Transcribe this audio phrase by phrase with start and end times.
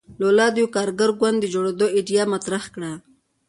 [0.21, 2.91] لولا د یوه کارګر ګوند د جوړېدو ایډیا مطرح کړه.